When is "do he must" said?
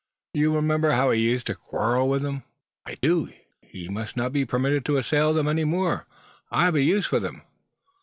3.03-4.17